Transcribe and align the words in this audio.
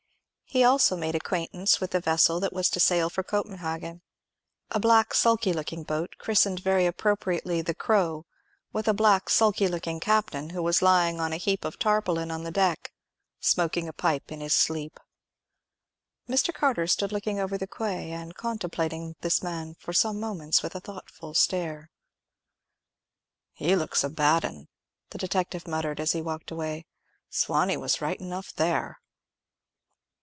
He 0.53 0.65
also 0.65 0.97
made 0.97 1.15
acquaintance 1.15 1.79
with 1.79 1.91
the 1.91 2.01
vessel 2.01 2.41
that 2.41 2.51
was 2.51 2.69
to 2.71 2.79
sail 2.81 3.09
for 3.09 3.23
Copenhagen—a 3.23 4.79
black 4.81 5.13
sulky 5.13 5.53
looking 5.53 5.83
boat, 5.83 6.15
christened 6.17 6.59
very 6.59 6.85
appropriately 6.85 7.61
the 7.61 7.73
Crow, 7.73 8.25
with 8.73 8.85
a 8.89 8.93
black 8.93 9.29
sulky 9.29 9.69
looking 9.69 10.01
captain, 10.01 10.49
who 10.49 10.61
was 10.61 10.81
lying 10.81 11.21
on 11.21 11.31
a 11.31 11.37
heap 11.37 11.63
of 11.63 11.79
tarpaulin 11.79 12.31
on 12.31 12.43
the 12.43 12.51
deck, 12.51 12.91
smoking 13.39 13.87
a 13.87 13.93
pipe 13.93 14.29
in 14.29 14.41
his 14.41 14.53
sleep. 14.53 14.99
Mr. 16.27 16.53
Carter 16.53 16.85
stood 16.85 17.13
looking 17.13 17.39
over 17.39 17.57
the 17.57 17.65
quay 17.65 18.11
and 18.11 18.35
contemplating 18.35 19.15
this 19.21 19.41
man 19.41 19.73
for 19.75 19.93
some 19.93 20.19
moments 20.19 20.61
with 20.61 20.75
a 20.75 20.81
thoughtful 20.81 21.33
stare. 21.33 21.89
"He 23.53 23.73
looks 23.77 24.03
a 24.03 24.09
bad 24.09 24.43
'un," 24.43 24.67
the 25.11 25.17
detective 25.17 25.65
muttered, 25.65 26.01
as 26.01 26.11
he 26.11 26.21
walked 26.21 26.51
away; 26.51 26.87
"Sawney 27.29 27.77
was 27.77 28.01
right 28.01 28.19
enough 28.19 28.53
there." 28.53 28.97